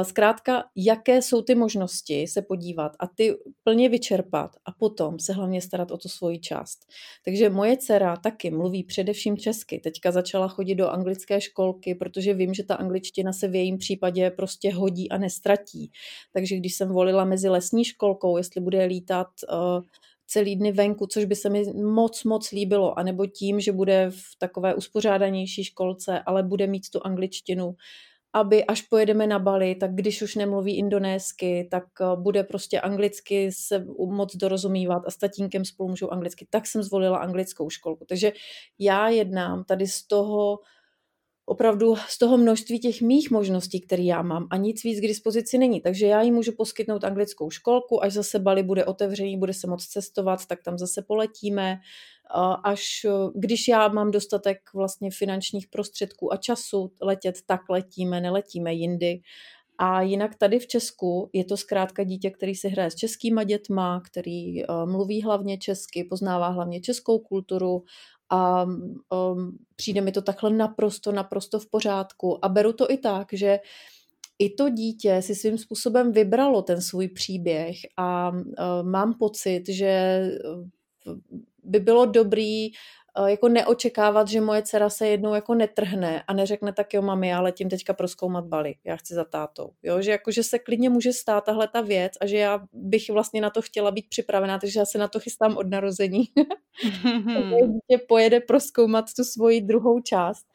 [0.03, 5.62] Zkrátka, jaké jsou ty možnosti se podívat a ty plně vyčerpat a potom se hlavně
[5.62, 6.79] starat o tu svoji část.
[7.24, 9.79] Takže moje dcera taky mluví především česky.
[9.79, 14.31] Teďka začala chodit do anglické školky, protože vím, že ta angličtina se v jejím případě
[14.31, 15.90] prostě hodí a nestratí.
[16.33, 19.83] Takže když jsem volila mezi lesní školkou, jestli bude lítat uh,
[20.27, 24.22] celý dny venku, což by se mi moc, moc líbilo, anebo tím, že bude v
[24.38, 27.74] takové uspořádanější školce, ale bude mít tu angličtinu,
[28.33, 33.53] aby až pojedeme na Bali, tak když už nemluví indonésky, tak eh, bude prostě anglicky
[33.53, 36.47] se moc dorozumívat a s tatínkem spolu můžou anglicky.
[36.51, 38.05] Tak jsem zvolila anglickou školku.
[38.09, 38.33] Takže
[38.79, 40.59] já jednám tady z toho,
[41.49, 45.59] opravdu z toho množství těch mých možností, které já mám a nic víc k dispozici
[45.59, 45.81] není.
[45.81, 49.87] Takže já jí můžu poskytnout anglickou školku, až zase Bali bude otevřený, bude se moc
[49.87, 51.81] cestovat, tak tam zase poletíme
[52.65, 59.21] až když já mám dostatek vlastně finančních prostředků a času letět, tak letíme, neletíme jindy.
[59.79, 64.03] A jinak tady v Česku je to zkrátka dítě, který se hraje s českýma dětma,
[64.11, 67.85] který uh, mluví hlavně česky, poznává hlavně českou kulturu
[68.31, 72.45] a um, přijde mi to takhle naprosto, naprosto v pořádku.
[72.45, 73.59] A beru to i tak, že
[74.38, 78.43] i to dítě si svým způsobem vybralo ten svůj příběh a uh,
[78.83, 80.23] mám pocit, že
[81.64, 82.71] by bylo dobrý
[83.26, 87.40] jako neočekávat, že moje dcera se jednou jako netrhne a neřekne tak jo mami, já
[87.40, 89.70] letím teďka proskoumat Bali, já chci za tátou.
[89.83, 93.11] Jo, že jako, že se klidně může stát tahle ta věc a že já bych
[93.11, 96.24] vlastně na to chtěla být připravená, takže já se na to chystám od narození.
[97.66, 100.46] dítě pojede proskoumat tu svoji druhou část.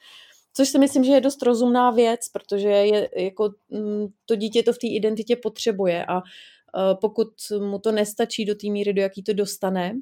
[0.54, 4.74] Což si myslím, že je dost rozumná věc, protože je, jako, mm, to dítě to
[4.74, 7.28] v té identitě potřebuje a eh, pokud
[7.60, 9.94] mu to nestačí do té míry, do jaký to dostane,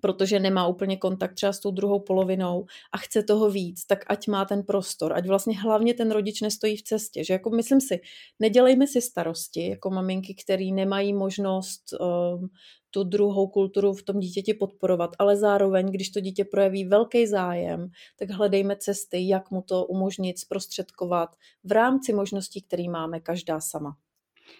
[0.00, 4.28] protože nemá úplně kontakt třeba s tou druhou polovinou a chce toho víc, tak ať
[4.28, 8.00] má ten prostor, ať vlastně hlavně ten rodič nestojí v cestě, že jako myslím si,
[8.38, 12.48] nedělejme si starosti jako maminky, které nemají možnost um,
[12.90, 17.90] tu druhou kulturu v tom dítěti podporovat, ale zároveň, když to dítě projeví velký zájem,
[18.18, 23.96] tak hledejme cesty, jak mu to umožnit, zprostředkovat v rámci možností, které máme každá sama.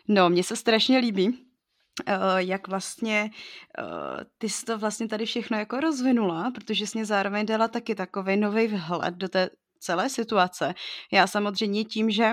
[0.08, 1.51] No, mně se strašně líbí,
[2.36, 3.30] jak vlastně
[3.78, 7.94] uh, ty jsi to vlastně tady všechno jako rozvinula, protože jsi mě zároveň dala taky
[7.94, 10.74] takový nový vhled do té celé situace.
[11.12, 12.32] Já samozřejmě tím, že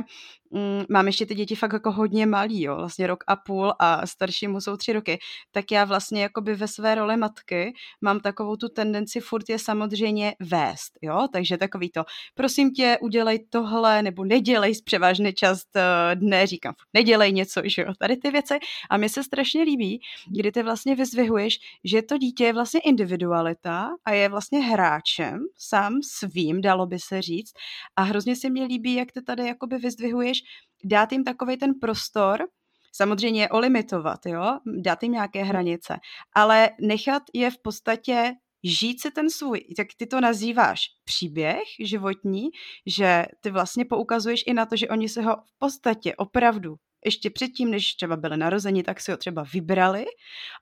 [0.50, 4.08] mm, mám ještě ty děti fakt jako hodně malý, jo, vlastně rok a půl a
[4.08, 5.20] staršímu jsou tři roky,
[5.52, 10.34] tak já vlastně jakoby ve své roli matky mám takovou tu tendenci furt je samozřejmě
[10.40, 12.04] vést, jo, takže takový to,
[12.36, 17.82] prosím tě, udělej tohle, nebo nedělej z převážné část eh, dne, říkám, nedělej něco, že
[17.82, 18.54] jo, tady ty věci.
[18.90, 23.90] A mi se strašně líbí, kdy ty vlastně vyzvihuješ, že to dítě je vlastně individualita
[24.06, 27.54] a je vlastně hráčem, sám svým, dalo by se říct.
[27.96, 30.39] A hrozně se mi líbí, jak ty tady jakoby vyzdvihuješ,
[30.84, 32.48] dát jim takový ten prostor,
[32.92, 36.00] samozřejmě je olimitovat, jo, dát jim nějaké hranice,
[36.36, 42.50] ale nechat je v podstatě žít si ten svůj, jak ty to nazýváš, příběh životní,
[42.86, 46.76] že ty vlastně poukazuješ i na to, že oni se ho v podstatě opravdu
[47.06, 50.06] ještě předtím, než třeba byli narozeni, tak si ho třeba vybrali.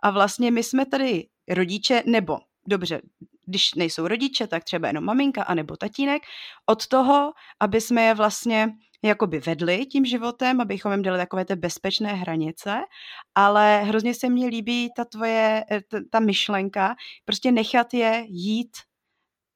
[0.04, 2.38] A vlastně my jsme tady rodiče, nebo
[2.68, 3.02] dobře,
[3.46, 6.22] když nejsou rodiče, tak třeba jenom maminka anebo tatínek,
[6.66, 8.70] od toho, aby jsme je vlastně
[9.04, 12.78] jakoby vedli tím životem, abychom jim dali takové ty bezpečné hranice,
[13.36, 18.78] ale hrozně se mně líbí ta tvoje, eh, ta, ta myšlenka, prostě nechat je jít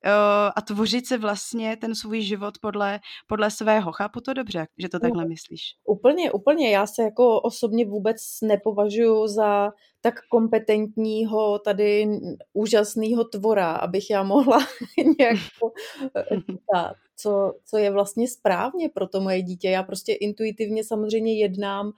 [0.05, 3.91] uh, a tvořit si vlastně ten svůj život podle, podle svého.
[3.91, 5.61] Chápu to dobře, že to takhle myslíš?
[5.85, 6.71] Úplně, úplně.
[6.71, 12.07] Já se jako osobně vůbec nepovažuji za tak kompetentního tady
[12.53, 14.57] úžasného tvora, abych já mohla
[15.19, 15.37] nějak
[16.15, 19.69] eh, říkat, co, co je vlastně správně pro to moje dítě.
[19.69, 21.93] Já prostě intuitivně samozřejmě jednám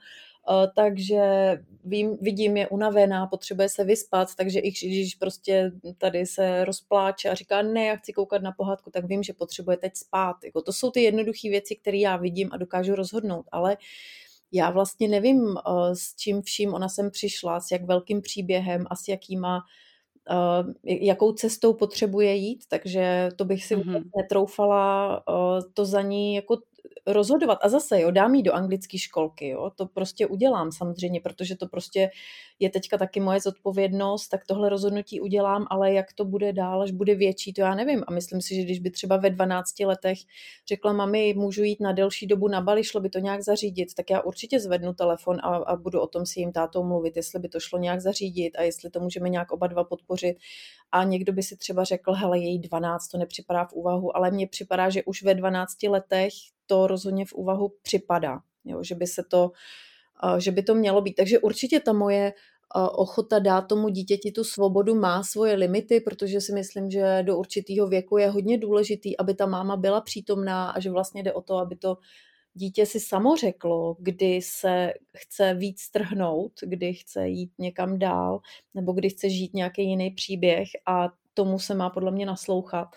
[0.50, 1.22] Eh, takže
[1.84, 7.34] vím, vidím, je unavená, potřebuje se vyspat, takže i když prostě tady se rozpláče a
[7.34, 10.36] říká, ne, já chci koukat na pohádku, tak vím, že potřebuje teď spát.
[10.44, 13.76] Jako to jsou ty jednoduché věci, které já vidím a dokážu rozhodnout, ale
[14.52, 18.96] já vlastně nevím, eh, s čím vším ona sem přišla, s jak velkým příběhem a
[18.96, 19.62] s jakýma uh,
[20.84, 24.04] jakou cestou potřebuje jít, takže to bych si mm-hmm.
[24.16, 26.58] netroufala uh, to za ní jako
[27.06, 27.58] rozhodovat.
[27.62, 31.66] A zase, jo, dám jí do anglické školky, jo, to prostě udělám samozřejmě, protože to
[31.68, 32.10] prostě
[32.58, 36.90] je teďka taky moje zodpovědnost, tak tohle rozhodnutí udělám, ale jak to bude dál, až
[36.90, 38.04] bude větší, to já nevím.
[38.06, 40.18] A myslím si, že když by třeba ve 12 letech
[40.68, 44.10] řekla mami, můžu jít na delší dobu na Bali, šlo by to nějak zařídit, tak
[44.10, 47.48] já určitě zvednu telefon a, a budu o tom s jím tátou mluvit, jestli by
[47.48, 50.36] to šlo nějak zařídit a jestli to můžeme nějak oba dva podpořit.
[50.92, 54.46] A někdo by si třeba řekl, hele, její 12, to nepřipadá v úvahu, ale mně
[54.46, 56.32] připadá, že už ve 12 letech
[56.66, 59.50] to rozhodně v úvahu připadá, jo, že by se to,
[60.38, 61.14] že by to mělo být.
[61.14, 62.32] Takže určitě ta moje
[62.92, 67.86] ochota dát tomu dítěti tu svobodu má svoje limity, protože si myslím, že do určitého
[67.88, 71.56] věku je hodně důležitý, aby ta máma byla přítomná a že vlastně jde o to,
[71.58, 71.96] aby to
[72.54, 78.40] dítě si samo řeklo, kdy se chce víc strhnout, kdy chce jít někam dál,
[78.74, 82.88] nebo kdy chce žít nějaký jiný příběh a tomu se má podle mě naslouchat.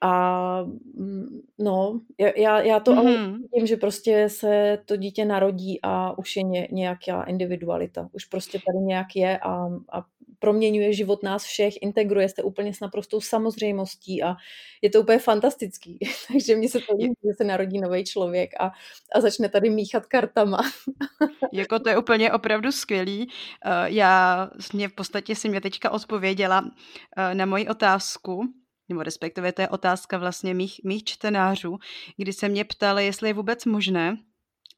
[0.00, 0.62] A
[0.94, 2.00] mm, no,
[2.36, 2.98] já, já to mm-hmm.
[2.98, 8.08] ale vidím, že prostě se to dítě narodí a už je ně, nějaká individualita.
[8.12, 10.04] Už prostě tady nějak je a, a
[10.38, 14.34] proměňuje život nás všech, integruje se úplně s naprostou samozřejmostí a
[14.82, 15.98] je to úplně fantastický.
[16.32, 18.72] Takže mně se to líbí, že se narodí nový člověk a,
[19.14, 20.60] a začne tady míchat kartama.
[21.52, 23.28] jako to je úplně opravdu skvělý.
[23.64, 26.70] Eh, já mě v podstatě si mě teďka odpověděla
[27.16, 28.44] eh, na moji otázku,
[28.88, 31.78] nebo respektive to je otázka vlastně mých, mých čtenářů,
[32.16, 34.16] kdy se mě ptali, jestli je vůbec možné,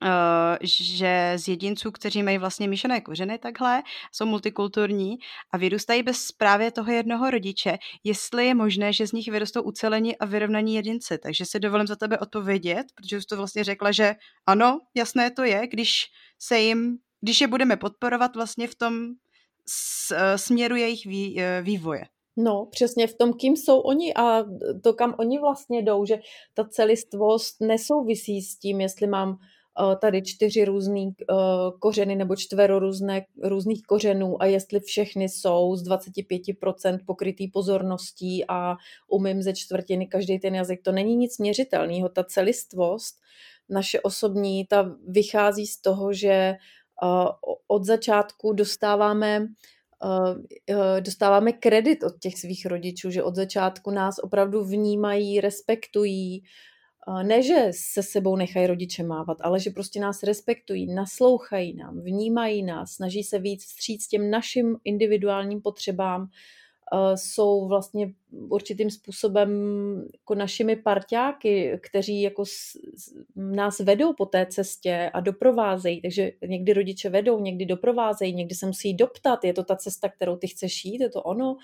[0.03, 5.17] Uh, že z jedinců, kteří mají vlastně míšené kořeny takhle, jsou multikulturní
[5.53, 10.19] a vyrůstají bez právě toho jednoho rodiče, jestli je možné, že z nich vyrostou ucelení
[10.19, 11.19] a vyrovnaní jedinci.
[11.19, 14.15] Takže si dovolím za tebe odpovědět, protože jsi to vlastně řekla, že
[14.47, 16.07] ano, jasné to je, když
[16.39, 19.09] se jim, když je budeme podporovat vlastně v tom
[20.13, 22.05] eh, směru jejich eh, vývoje.
[22.37, 24.45] No, přesně v tom, kým jsou oni a
[24.83, 26.19] to, kam oni vlastně jdou, že
[26.55, 31.37] ta celistvost nesouvisí s tím, jestli mám uh, tady čtyři různý uh,
[31.79, 38.77] kořeny nebo čtvero různé, různých kořenů a jestli všechny jsou z 25% pokrytý pozorností a
[39.09, 40.83] umím ze čtvrtiny každý ten jazyk.
[40.83, 42.09] To není nic měřitelného.
[42.09, 43.17] Ta celistvost,
[43.69, 46.55] naše osobní, ta vychází z toho, že
[47.03, 47.29] uh,
[47.69, 49.49] od začátku dostáváme Eh,
[51.01, 56.43] dostáváme kredit od těch svých rodičů, že od začátku nás opravdu vnímají, respektují,
[57.23, 62.63] ne, že se sebou nechají rodiče mávat, ale že prostě nás respektují, naslouchají nám, vnímají
[62.63, 66.31] nás, snaží se víc vstříc těm našim individuálním potřebám, Eh,
[67.15, 68.13] jsou vlastně
[68.49, 69.51] určitým způsobem
[70.13, 72.79] jako našimi parťáky, kteří jako s,
[73.37, 76.03] nás vedou po té cestě a doprovázejí.
[76.03, 80.37] Takže někdy rodiče vedou, někdy doprovázejí, někdy se musí doptat, je to ta cesta, kterou
[80.37, 81.57] ty chceš jít, je to ono.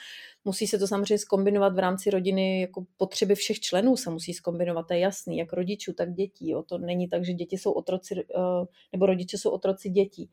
[0.44, 4.86] Musí se to samozřejmě skombinovat v rámci rodiny, jako potřeby všech členů se musí skombinovat,
[4.86, 6.50] to je jasný, jak rodičů, tak dětí.
[6.50, 6.62] Jo.
[6.62, 10.30] To není tak, že děti jsou otroci, eh, nebo rodiče jsou otroci dětí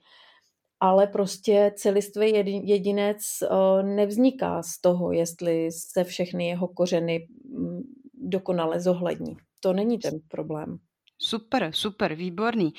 [0.80, 7.82] ale prostě celistvý jedinec eh, nevzniká z toho, jestli se všechny jeho kořeny mm,
[8.14, 9.38] dokonale zohlední.
[9.60, 10.80] To není ten problém.
[11.22, 12.74] Super, super, výborný.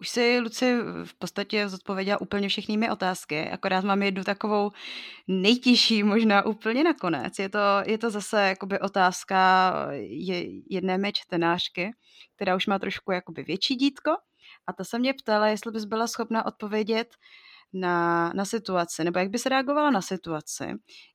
[0.00, 4.70] Už si, Luci, v podstatě zodpověděla úplně všechny mé otázky, akorát mám jednu takovou
[5.28, 7.38] nejtěžší, možná úplně nakonec.
[7.38, 9.72] Je to, je to zase jakoby otázka
[10.70, 11.90] jedné mé čtenářky,
[12.36, 14.10] která už má trošku jakoby větší dítko
[14.66, 17.08] a ta se mě ptala, jestli bys byla schopna odpovědět
[17.72, 20.64] na, na situaci, nebo jak bys reagovala na situaci,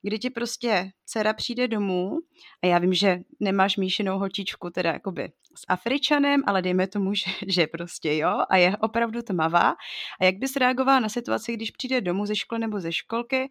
[0.02, 2.18] kdy ti prostě dcera přijde domů
[2.64, 7.32] a já vím, že nemáš míšenou holčičku teda jakoby s Afričanem, ale dejme tomu, že,
[7.48, 9.76] že prostě jo a je opravdu tmavá.
[10.22, 13.50] A jak bys reagovala na situaci, když přijde domů ze školy nebo ze školky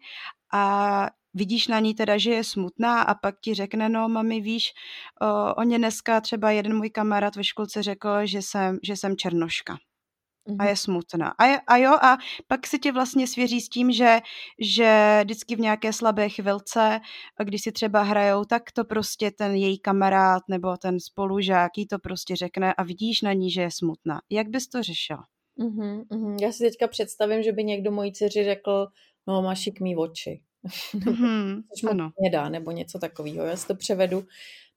[0.53, 4.73] a vidíš na ní teda, že je smutná a pak ti řekne, no mami, víš,
[5.21, 9.17] o, o ně dneska třeba jeden můj kamarád ve školce řekl, že jsem, že jsem
[9.17, 9.77] černoška
[10.59, 11.33] a je smutná.
[11.37, 14.19] A, je, a jo, a pak se tě vlastně svěří s tím, že,
[14.59, 16.99] že vždycky v nějaké slabé chvilce,
[17.43, 21.99] když si třeba hrajou, tak to prostě ten její kamarád nebo ten spolužák jí to
[21.99, 24.21] prostě řekne a vidíš na ní, že je smutná.
[24.29, 25.23] Jak bys to řešila?
[25.59, 26.37] Uh-huh, uh-huh.
[26.41, 28.87] Já si teďka představím, že by někdo mojí dceři řekl,
[29.27, 30.41] no máš šikmý oči.
[30.95, 32.11] Mm-hmm, ano.
[32.31, 33.45] Dá, nebo něco takového.
[33.45, 34.23] Já si to převedu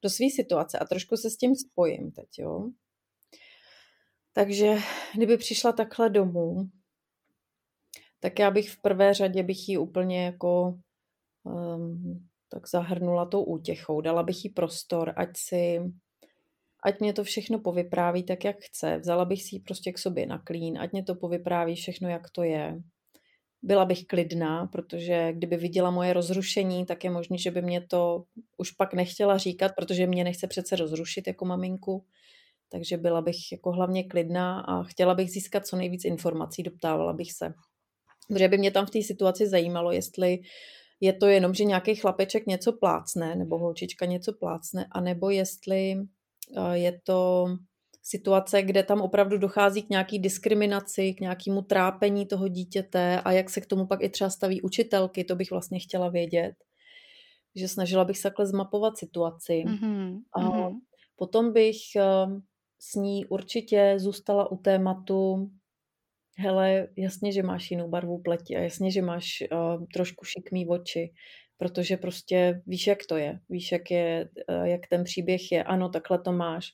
[0.02, 2.70] do své situace a trošku se s tím spojím teď, jo.
[4.34, 4.76] Takže
[5.14, 6.68] kdyby přišla takhle domů,
[8.20, 10.78] tak já bych v prvé řadě bych ji úplně jako
[11.42, 15.80] um, tak zahrnula tou útěchou, dala bych jí prostor, ať si,
[16.84, 20.26] ať mě to všechno povypráví tak, jak chce, vzala bych si ji prostě k sobě
[20.26, 22.82] na klín, ať mě to povypráví všechno, jak to je.
[23.62, 28.24] byla bych klidná, protože kdyby viděla moje rozrušení, tak je možné, že by mě to
[28.56, 32.04] už pak nechtěla říkat, protože mě nechce přece rozrušit jako maminku.
[32.74, 37.32] Takže byla bych jako hlavně klidná a chtěla bych získat co nejvíc informací, doptávala bych
[37.32, 37.52] se.
[38.28, 40.38] Protože by mě tam v té situaci zajímalo, jestli
[41.00, 46.78] je to jenom, že nějaký chlapeček něco plácne, nebo holčička něco plácne, anebo jestli eh,
[46.78, 47.46] je to
[48.02, 53.50] situace, kde tam opravdu dochází k nějaký diskriminaci, k nějakému trápení toho dítěte a jak
[53.50, 56.54] se k tomu pak i třeba staví učitelky, to bych vlastně chtěla vědět.
[57.56, 59.64] Že snažila bych se takhle zmapovat situaci.
[59.66, 60.20] Mm-hmm.
[60.32, 60.72] A mm-hmm.
[61.16, 62.26] potom bych eh,
[62.90, 65.50] s ní určitě zůstala u tématu
[66.38, 71.12] hele, jasně, že máš jinou barvu pleti a jasně, že máš uh, trošku šikmý oči,
[71.56, 75.88] protože prostě víš, jak to je, víš, jak, je, uh, jak ten příběh je, ano,
[75.88, 76.68] takhle to máš.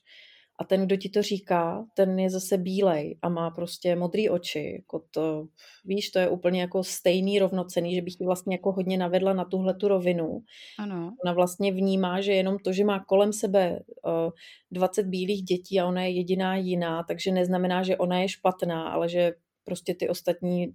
[0.61, 4.73] A ten, kdo ti to říká, ten je zase bílej a má prostě modrý oči.
[4.75, 5.47] Jako to,
[5.85, 9.45] víš, to je úplně jako stejný rovnocený, že bych ji vlastně jako hodně navedla na
[9.45, 10.43] tuhle tu rovinu.
[10.79, 11.13] Ano.
[11.25, 14.29] Ona vlastně vnímá, že jenom to, že má kolem sebe uh,
[14.71, 19.09] 20 bílých dětí a ona je jediná jiná, takže neznamená, že ona je špatná, ale
[19.09, 19.33] že
[19.63, 20.73] prostě ty ostatní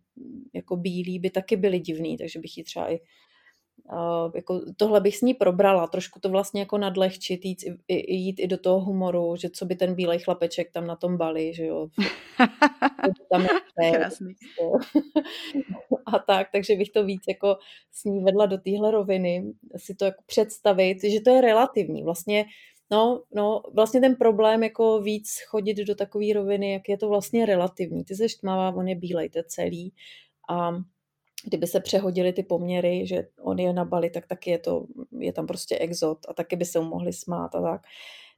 [0.55, 2.99] jako bílí by taky byly divný, takže bych ji třeba i
[3.93, 7.59] Uh, jako tohle bych s ní probrala, trošku to vlastně jako nadlehčit, jít
[7.89, 11.17] i, jít i do toho humoru, že co by ten bílej chlapeček tam na tom
[11.17, 11.89] bali, že jo.
[13.31, 14.35] tam je Krásný.
[16.07, 17.57] A tak, takže bych to víc jako
[17.93, 22.03] s ní vedla do téhle roviny, si to jako představit, že to je relativní.
[22.03, 22.45] Vlastně
[22.91, 27.47] No, no, vlastně ten problém jako víc chodit do takové roviny, jak je to vlastně
[27.47, 28.05] relativní.
[28.05, 29.93] Ty jsi tmavá, on je bílej, to je celý.
[30.49, 30.71] A
[31.45, 34.87] kdyby se přehodily ty poměry, že on je na Bali, tak taky je, to,
[35.19, 37.81] je tam prostě exot a taky by se mu mohli smát a tak.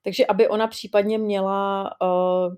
[0.03, 2.55] Takže aby ona případně měla uh,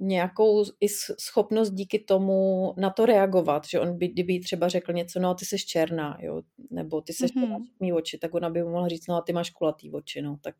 [0.00, 0.88] nějakou i
[1.20, 5.44] schopnost díky tomu na to reagovat, že on by, kdyby třeba řekl něco, no ty
[5.44, 7.64] jsi černá, jo, nebo ty jsi mm-hmm.
[7.80, 10.38] mý oči, tak ona by mu mohla říct, no a ty máš kulatý oči, no,
[10.40, 10.54] tak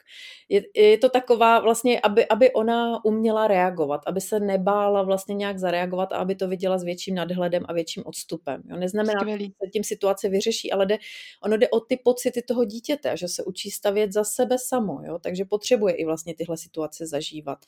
[0.48, 5.58] je, je to taková vlastně, aby, aby ona uměla reagovat, aby se nebála vlastně nějak
[5.58, 9.70] zareagovat a aby to viděla s větším nadhledem a větším odstupem, jo, neznamená, že se
[9.72, 10.98] tím situace vyřeší, ale jde,
[11.42, 15.18] ono jde o ty pocity toho dítěte, že se učí stavět za sebe samo, jo,
[15.18, 17.58] takže potřebuje i vlastně tyhle situace zažívat.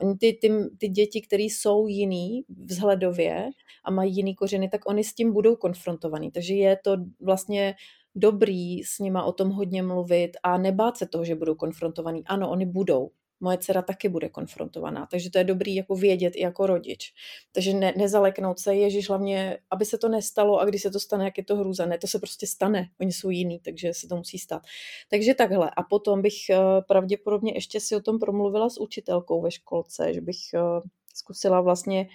[0.00, 3.50] Oni ty, ty, ty děti děti, které jsou jiný vzhledově
[3.84, 6.30] a mají jiný kořeny, tak oni s tím budou konfrontovaný.
[6.30, 7.74] Takže je to vlastně
[8.18, 12.24] dobrý s nima o tom hodně mluvit a nebát se toho, že budou konfrontovaný.
[12.26, 13.10] Ano, oni budou.
[13.40, 17.14] Moje dcera taky bude konfrontovaná, takže to je dobrý jako vědět i jako rodič.
[17.52, 21.24] Takže ne, nezaleknout se, ježiš, hlavně, aby se to nestalo a když se to stane,
[21.24, 21.86] jak je to hrůza.
[21.86, 24.62] Ne, to se prostě stane, oni jsou jiný, takže se to musí stát.
[25.10, 25.70] Takže takhle.
[25.76, 26.56] A potom bych uh,
[26.88, 30.82] pravděpodobně ještě si o tom promluvila s učitelkou ve školce, že bych uh,
[31.14, 32.08] zkusila vlastně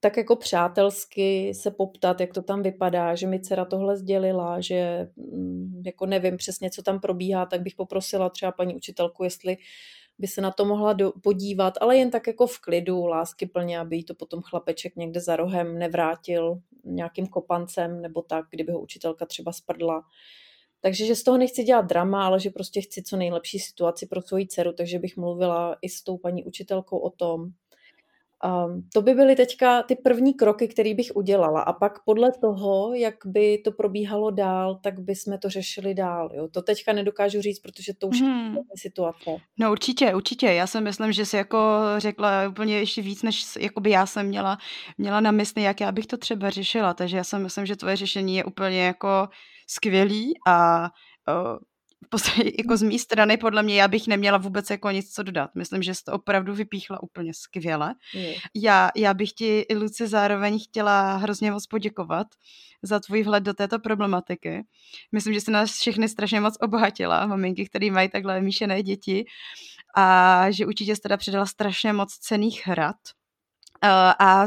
[0.00, 5.08] tak jako přátelsky se poptat, jak to tam vypadá, že mi dcera tohle sdělila, že
[5.16, 9.56] mm, jako nevím přesně, co tam probíhá, tak bych poprosila třeba paní učitelku, jestli
[10.18, 13.78] by se na to mohla do, podívat, ale jen tak jako v klidu, lásky plně,
[13.78, 18.80] aby jí to potom chlapeček někde za rohem nevrátil nějakým kopancem nebo tak, kdyby ho
[18.80, 20.02] učitelka třeba sprdla.
[20.80, 24.22] Takže že z toho nechci dělat drama, ale že prostě chci co nejlepší situaci pro
[24.22, 27.50] svoji dceru, takže bych mluvila i s tou paní učitelkou o tom,
[28.46, 31.60] Um, to by byly teďka ty první kroky, které bych udělala.
[31.60, 36.30] A pak podle toho, jak by to probíhalo dál, tak by jsme to řešili dál.
[36.34, 36.48] Jo?
[36.48, 38.56] To teďka nedokážu říct, protože to už hmm.
[38.56, 39.30] je situace.
[39.58, 40.46] No určitě, určitě.
[40.46, 41.58] Já si myslím, že si jako
[41.98, 43.44] řekla úplně ještě víc, než
[43.80, 44.58] by já jsem měla,
[44.98, 46.94] měla na mysli, jak já bych to třeba řešila.
[46.94, 49.28] Takže já si myslím, že tvoje řešení je úplně jako
[49.66, 50.90] skvělý a
[51.28, 51.58] uh,
[52.58, 55.50] jako z mé strany, podle mě, já bych neměla vůbec jako nic co dodat.
[55.54, 57.94] Myslím, že jsi to opravdu vypíchla úplně skvěle.
[58.14, 58.32] Mm.
[58.54, 62.26] Já, já bych ti, Luci, zároveň chtěla hrozně moc poděkovat
[62.82, 64.64] za tvůj vhled do této problematiky.
[65.12, 69.24] Myslím, že jsi nás všechny strašně moc obohatila, maminky, které mají takhle míšené děti
[69.96, 72.96] a že určitě jsi teda předala strašně moc cených rad.
[73.84, 74.46] Uh, a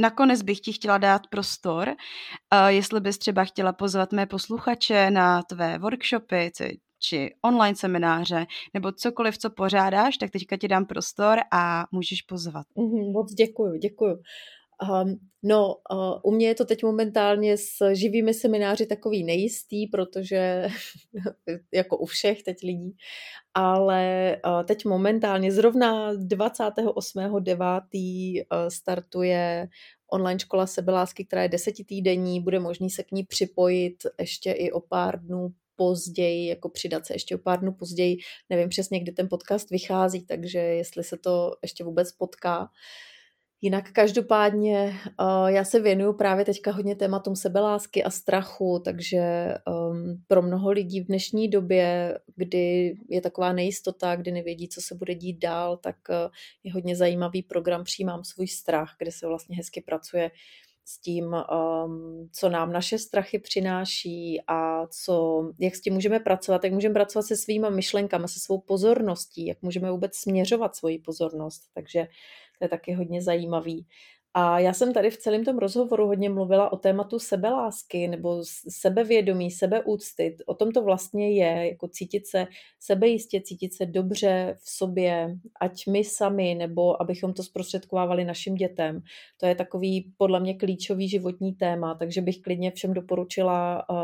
[0.00, 5.42] Nakonec bych ti chtěla dát prostor, uh, jestli bys třeba chtěla pozvat mé posluchače na
[5.42, 6.50] tvé workshopy,
[7.00, 12.66] či online semináře, nebo cokoliv, co pořádáš, tak teďka ti dám prostor a můžeš pozvat.
[12.76, 14.16] Mm, moc děkuju, děkuju.
[15.02, 20.68] Um, no, uh, u mě je to teď momentálně s živými semináři takový nejistý, protože
[21.74, 22.96] jako u všech teď lidí,
[23.54, 27.80] ale uh, teď momentálně zrovna 28.9.
[28.40, 29.68] Uh, startuje
[30.12, 34.80] online škola sebelásky, která je desetitýdenní, bude možný se k ní připojit ještě i o
[34.80, 35.48] pár dnů
[35.80, 38.16] později, jako přidat se ještě o pár dnů později.
[38.50, 42.68] Nevím přesně, kdy ten podcast vychází, takže jestli se to ještě vůbec potká.
[43.60, 50.22] Jinak každopádně uh, já se věnuju právě teďka hodně tématům sebelásky a strachu, takže um,
[50.26, 55.14] pro mnoho lidí v dnešní době, kdy je taková nejistota, kdy nevědí, co se bude
[55.14, 56.30] dít dál, tak uh,
[56.64, 60.30] je hodně zajímavý program Přijímám svůj strach, kde se vlastně hezky pracuje
[60.84, 66.64] s tím, um, co nám naše strachy přináší a co, jak s tím můžeme pracovat,
[66.64, 71.62] jak můžeme pracovat se svýma myšlenkami, se svou pozorností, jak můžeme vůbec směřovat svoji pozornost.
[71.74, 72.08] Takže
[72.58, 73.86] to je taky hodně zajímavý.
[74.34, 79.50] A já jsem tady v celém tom rozhovoru hodně mluvila o tématu sebelásky nebo sebevědomí,
[79.50, 80.36] sebeúcty.
[80.46, 82.46] O tom to vlastně je, jako cítit se
[82.80, 89.02] sebejistě, cítit se dobře v sobě, ať my sami, nebo abychom to zprostředkovávali našim dětem.
[89.40, 93.96] To je takový podle mě klíčový životní téma, takže bych klidně všem doporučila uh,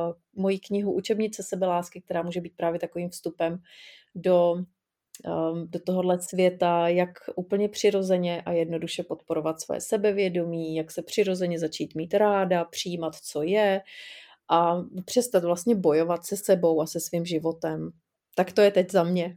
[0.42, 3.58] moji knihu Učebnice sebelásky, která může být právě takovým vstupem
[4.14, 4.56] do
[5.64, 11.94] do tohohle světa, jak úplně přirozeně a jednoduše podporovat své sebevědomí, jak se přirozeně začít
[11.94, 13.80] mít ráda, přijímat, co je
[14.50, 17.90] a přestat vlastně bojovat se sebou a se svým životem.
[18.38, 19.36] Tak to je teď za mě.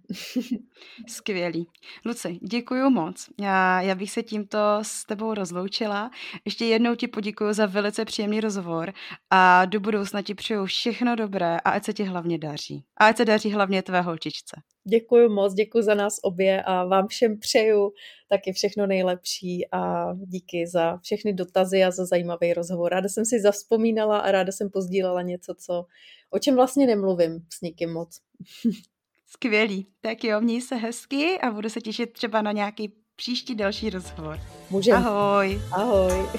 [1.07, 1.67] Skvělý.
[2.05, 3.29] Luci, děkuji moc.
[3.41, 6.11] Já, já bych se tímto s tebou rozloučila.
[6.45, 8.93] Ještě jednou ti poděkuji za velice příjemný rozhovor
[9.29, 12.83] a do budoucna ti přeju všechno dobré a ať se ti hlavně daří.
[12.97, 14.61] A ať se daří hlavně tvé holčičce.
[14.89, 17.91] Děkuji moc, děkuji za nás obě a vám všem přeju
[18.29, 22.91] taky všechno nejlepší a díky za všechny dotazy a za zajímavý rozhovor.
[22.91, 25.85] Ráda jsem si zaspomínala a ráda jsem pozdílela něco, co,
[26.29, 28.19] o čem vlastně nemluvím s nikým moc.
[29.27, 29.87] Skvělý.
[30.01, 34.39] Tak jo, měj se hezky a budu se těšit třeba na nějaký příští další rozhovor.
[34.69, 34.97] Můžeme.
[34.97, 35.61] Ahoj.
[35.71, 36.29] Ahoj.